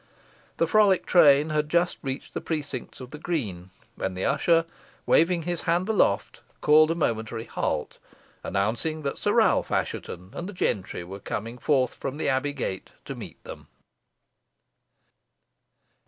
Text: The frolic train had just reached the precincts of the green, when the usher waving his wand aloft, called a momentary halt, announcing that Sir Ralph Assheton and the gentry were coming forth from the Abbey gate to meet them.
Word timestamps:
The 0.57 0.65
frolic 0.65 1.05
train 1.05 1.51
had 1.51 1.69
just 1.69 1.99
reached 2.01 2.33
the 2.33 2.41
precincts 2.41 2.99
of 3.01 3.11
the 3.11 3.19
green, 3.19 3.69
when 3.97 4.15
the 4.15 4.25
usher 4.25 4.65
waving 5.05 5.43
his 5.43 5.67
wand 5.67 5.87
aloft, 5.89 6.41
called 6.59 6.89
a 6.89 6.95
momentary 6.95 7.43
halt, 7.45 7.99
announcing 8.43 9.03
that 9.03 9.19
Sir 9.19 9.33
Ralph 9.33 9.69
Assheton 9.71 10.31
and 10.33 10.49
the 10.49 10.53
gentry 10.53 11.03
were 11.03 11.19
coming 11.19 11.59
forth 11.59 11.93
from 11.93 12.17
the 12.17 12.29
Abbey 12.29 12.53
gate 12.53 12.93
to 13.05 13.13
meet 13.13 13.43
them. 13.43 13.67